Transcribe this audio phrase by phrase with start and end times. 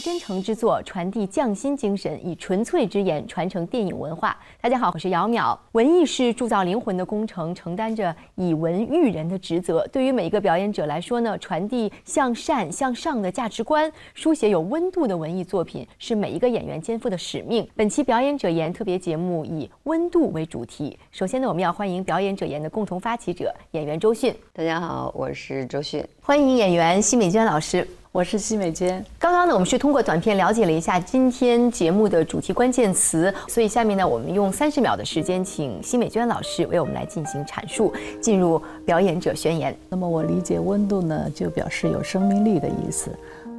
[0.00, 4.36] 真诚之作传递匠心精神，以纯粹之言传承电影文化。
[4.60, 5.58] 大家好，我是姚淼。
[5.72, 9.86] 文艺是铸造灵魂的工程，承担着以文育人的职责。
[9.88, 17.68] 对于每一个表演者来说呢，传递向善向上的价值观，书写有温度的文艺作品，是每一个演员肩负的使命。
[17.74, 20.98] 本期表演者言特别节目以温度为主题。
[21.10, 24.34] 首先呢，我们要欢迎表演者言的共同发起者演员周迅。
[24.52, 26.04] 大家好，我是周迅。
[26.28, 27.88] 欢迎演员奚美娟老师。
[28.12, 29.02] 我是奚美娟。
[29.18, 39.74] 刚刚呢，我们是通过短片了解了一下今天节目的主题关键词，所以下面呢，我们用三十秒的时间，请奚美娟老师为我们来进行阐述，进入表演者宣言。
[39.88, 43.10] 那么我理解温度呢，就表示有生命力的意思。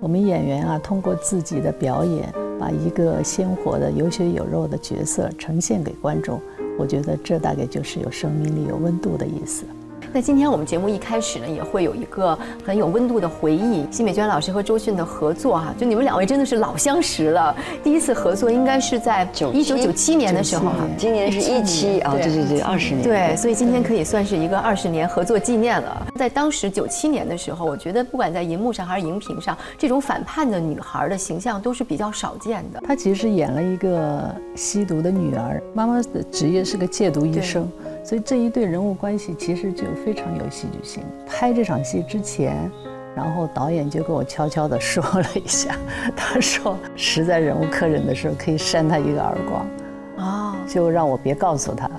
[0.00, 6.40] 我们演员啊，通过自己的表演，把一个鲜活的、有血有肉的角色呈现给观众，
[6.76, 9.64] 我觉得这大概就是有生命力、有温度的意思。
[10.12, 17.54] 那今天我们节目一开始呢，也会有一个很有温度的回忆，奚美娟老师和周迅的合作哈，就你们两位真的是老相识了。
[17.82, 23.02] 第一次合作应该是在一九九七年的时候哈，今年是一七啊，对对对，二十年。
[23.02, 26.06] 对，所以今天可以算是一个二十年合作纪念了。
[26.16, 32.80] 在当时九七年的时候，我觉得不管在银幕上还是荧屏上，这种反叛的女孩的形象都是比较少见的。
[32.86, 37.70] 她其实演了一个吸毒的女儿，妈妈的职业是个戒毒医生。
[38.06, 41.02] 所以这一对人物关系其实就非常有戏剧性。
[41.26, 42.70] 拍这场戏之前，
[43.16, 45.76] 然后导演就跟我悄悄地说了一下，
[46.14, 51.90] 他说实在忍无可忍的时候可以扇他一个耳光，啊，就让我别告诉他。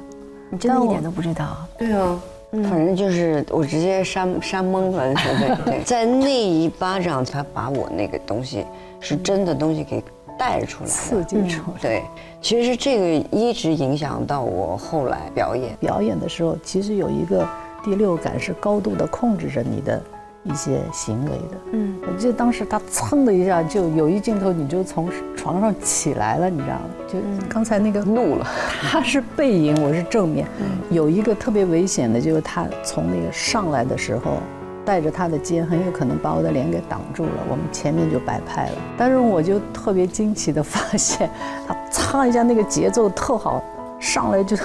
[0.49, 1.57] 你真的一点都不知道？
[1.77, 2.17] 对啊，
[2.51, 5.83] 反正就是我直接扇扇懵了，对对？
[5.83, 8.65] 在那一巴掌，他把我那个东西
[9.01, 10.01] 是真的东西给。
[10.37, 11.79] 带出来，刺激出来。
[11.81, 12.03] 对，
[12.41, 15.75] 其实这个一直影响到我后来表演。
[15.79, 17.47] 表演的时候，其实有一个
[17.83, 20.01] 第六感是高度的控制着你的
[20.43, 21.57] 一些行为的。
[21.73, 26.81] 嗯，我记得当时他噌的一下，就有一镜头，你就从床上起来了，你知道吗？
[27.07, 27.19] 就
[27.49, 28.47] 刚才那个怒了，
[28.89, 30.47] 他是背影，我是正面。
[30.89, 34.37] 有一个特别危险的，就是他从那个上来的时候。
[34.87, 38.75] 带着他的肩，很有可能把我的脸给挡住了，我们前面就白拍了。
[38.97, 41.29] 但是我就特别惊奇的发现，
[41.67, 43.61] 他擦一下那个节奏特好，
[43.99, 44.55] 上来就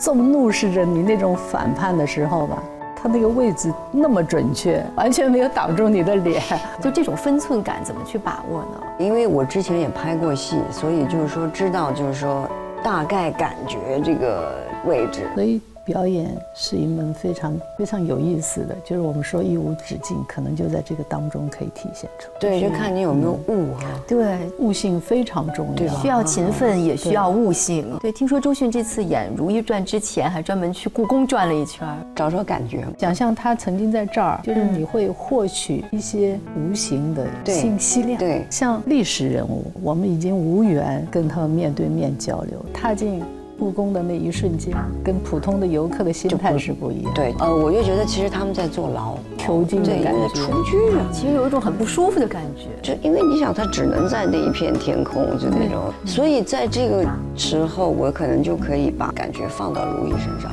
[0.00, 2.62] 这么怒视着你那种反叛的时候吧，
[2.96, 6.42] 他那个位置那么准确，完全没有挡住你的脸。
[6.80, 8.82] 就这种分寸感怎么去把握呢？
[8.98, 12.48] 因为我之前也拍过戏，所以就是说知道，就是说
[12.82, 14.54] 大概感觉这个
[14.86, 15.28] 位置。
[15.34, 15.60] 所以。
[15.84, 22.30] 表演是一门非常非常有意思的，就是我们说一无止境，可能就在这个当中可以体现出。
[22.40, 23.84] 对，就看你有没有悟哈。
[24.08, 27.86] 对，悟性非常重要，需要勤奋，也需要悟性。
[28.00, 32.84] 对，听说周迅这次演《如懿传》之前，还专门去故宫转了一圈，找找感觉。
[32.98, 38.18] 想象他曾经在这儿，就是你会获取一些无形的信息量。
[38.18, 43.22] 对，像历史人物，我们已经无缘跟他们面对面交流，踏进。
[43.58, 47.12] 故宫的那一瞬间，跟普通的游客的心态是不一样。
[47.14, 52.68] 对，呃，我就觉得其实他们在坐牢、囚禁的感觉，出去啊，其实有一种很不舒服的感觉。
[52.82, 57.06] 就因为你想，他只能在那一片天空，就那种，所以在这个
[57.36, 60.50] 时候，我可能就可以把感觉放到如懿身上。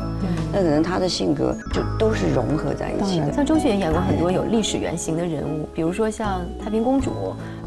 [0.53, 3.31] 那可能他的性格就都是融合在一起的。
[3.31, 7.11] 像周迅也演过很多有历史原型的人物，比如说像太平公主。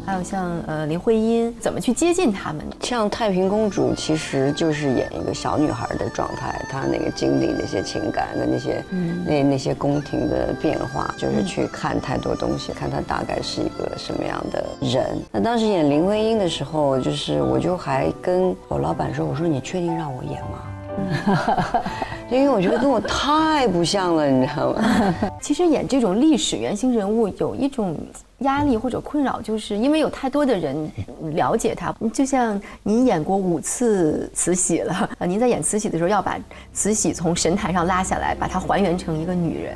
[0.05, 2.63] 还有像呃林徽因，怎么去接近他们？
[2.81, 8.83] 像太平公主，其实就是演一个小女孩的状态，她那个经历那些情感的那些，
[9.25, 15.19] 那那些宫廷的变化，就是去看太多东西，看她大概是一个什么样的人。
[15.31, 20.59] 那当时演林徽因的时候，就是我就还跟我老板说，我说你确定让我演吗？
[22.31, 24.83] 因为我觉得跟我太不像了，你知道吗？
[25.39, 27.95] 其实演这种历史原型人物有一种。
[28.39, 30.91] 压力或者困扰，就是因为有太多的人
[31.35, 31.95] 了解他。
[32.11, 36.37] 就像您演过五次慈禧了啊， 您在演慈禧的时候，要把
[36.73, 39.75] 慈禧从神坛上拉下来，把她还原成一个女人。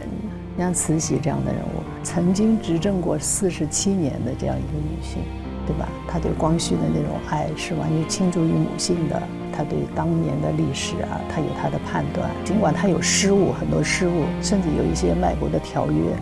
[0.58, 5.24] 像慈禧这样的人物，曾经执政过四十七年的这样一个女性，
[5.70, 5.88] 对吧？
[6.08, 9.22] 他对光绪的那种爱是完全倾注于母性的。
[9.56, 12.28] 他对当年的历史啊，他有他的判断。
[12.44, 16.16] 尽管他有失误，很多失误，甚至有一些卖国的条约。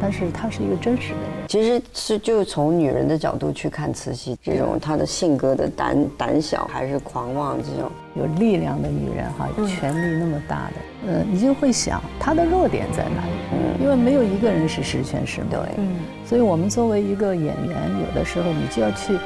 [0.00, 7.90] 但是他是一个真实的人，其实是就从女人的角度去看慈禧这种她的性格的胆胆小还是狂妄这种。
[8.14, 10.72] 有力量的女人哈，权力那么大的，
[11.06, 13.30] 嗯，你就会想她的弱点在哪里？
[13.52, 19.18] 嗯，因为没有一个人是十全十美，对，嗯，所以我们作为一个演员，有的时候你就要去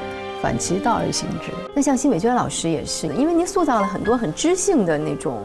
[0.43, 1.53] 反其道而行之。
[1.73, 5.39] 那像辛美娟老师也是，因为您塑造了很多很知性的那种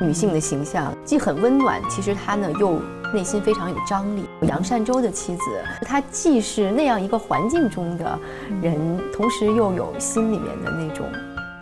[0.00, 2.80] 女性的形象，既很温暖，其实她呢又
[3.12, 4.24] 内心非常有张力。
[4.42, 5.42] 杨善洲的妻子，
[5.82, 8.18] 她既是那样一个环境中的
[8.62, 8.76] 人，
[9.12, 11.06] 同时又有心里面的那种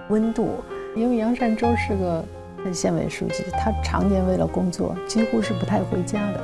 [0.08, 0.62] 温度。
[0.94, 2.24] 因为杨善洲是个
[2.72, 6.40] 县委书记，他常年为了工作，几乎是不太回家的。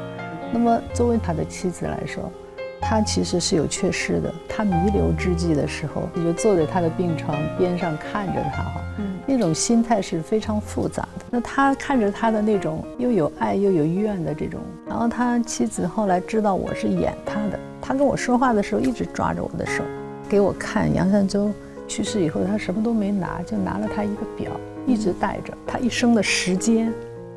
[0.53, 2.31] 那么作为他的妻子来说，
[2.79, 4.31] 他其实是有缺失的。
[4.47, 8.82] 他弥留之际的时候，你就坐在他的病床边上看着他，哈，
[9.27, 11.25] 那种心态是非常复杂的。
[11.31, 19.83] 那他看着他的那种又有爱又有怨的这种，然后他妻子后来知道我是演他的，他跟我说话的时候一直抓着我的手，
[20.29, 21.51] 给我看杨善洲
[21.87, 24.51] 去世以后，他什么都没拿，就拿了他一个表，
[24.87, 26.93] 一直带着他一生的时间。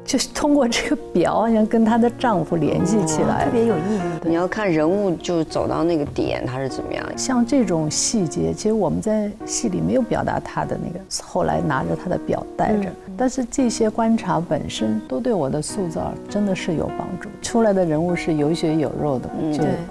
[0.05, 4.01] 就是通过这个表，好像跟她的丈夫联系起来，特别有意义。
[4.23, 7.03] 你要看人物，就走到那个点，他是怎么样？
[7.17, 12.89] 像这种细节，其实我们在戏里没有表达他的那个，后来拿着他的表带着。
[13.17, 17.27] 但是这些观察本身都对我的塑造真的是有帮助。
[17.41, 19.29] 出来的人物是有血有肉的，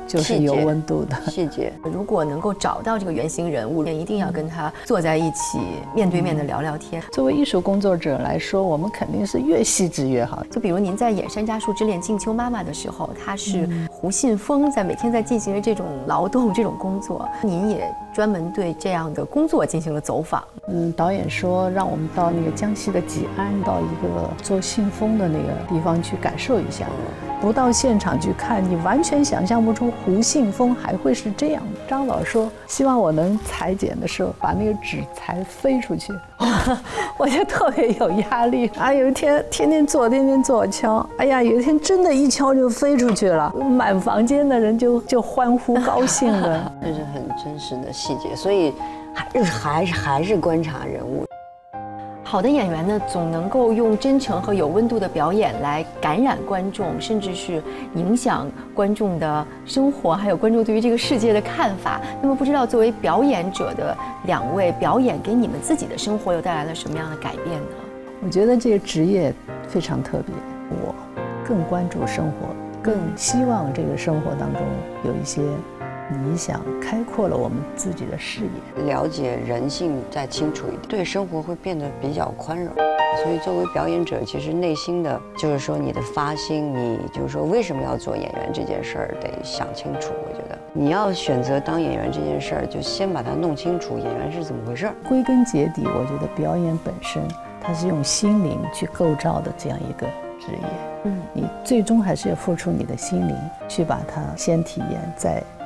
[0.06, 1.72] 就就是有温度的细节。
[1.92, 5.58] 如果能够找到这个原型人物，一定要跟他坐在一起，
[5.92, 7.02] 面对面的聊聊天。
[7.10, 10.04] 作为艺术工作者来说，我们肯定是越细致。
[10.04, 20.42] 越好，就比如您在演《山楂树之恋》静秋妈妈的时候，她是胡信风在每天在进行着这种劳动、这种工作，您也专门对这样的工作进行了走访。
[20.68, 26.86] 嗯，导演说让我们到那个江西的吉安，到一个做信封的那个地方去感受一下。
[27.40, 31.80] 不到现场去看，你完全想象不出胡信封还会是这样的。
[31.86, 36.14] 张老说希望我能裁剪的时候把那个纸裁飞出去，
[37.18, 38.68] 我就特别有压力。
[38.78, 48.70] 啊，有一天天天做，天天做敲，哎呀，有一天真的一敲就飞出去了，满房间的人就就欢呼高兴的， 那是很真实的细节，所以
[49.14, 51.24] 还还是还是观察人物。
[52.22, 57.62] 好的演员呢，总能够用真诚和有温度的表演来感染观众，甚至是
[57.94, 61.98] 影响观众的生活，还有观众对于这个世界的看法。
[62.20, 63.96] 那么，不知道作为表演者的
[64.26, 67.76] 两位，表演给你们自己的生活又带来了什么样的改变呢？
[68.22, 69.32] 我觉得这个职业
[69.66, 70.34] 非常特别，
[70.84, 70.94] 我
[71.46, 72.48] 更关注生活，
[72.82, 74.60] 更希望这个生活当中
[75.04, 75.40] 有一些。
[76.22, 78.42] 理想开阔了我们自己的视
[78.76, 82.72] 野，了解人性再清楚一点，对生活会变得比较宽容。
[83.22, 90.12] 所以作为表演者，其实内心的就是说你的发心，你就是说为什么要做演员这件事儿，得想清楚。
[90.26, 94.94] 我觉得你要选择当演员这件事儿，就先把它弄清楚，演员是怎么回事儿。
[95.08, 97.22] 归根结底，我觉得表演本身，
[97.60, 100.08] 它是用心灵去构造的这样一个
[100.40, 100.68] 职业。
[101.04, 103.36] 嗯，你最终还是要付出你的心灵，
[103.68, 105.40] 去把它先体验再。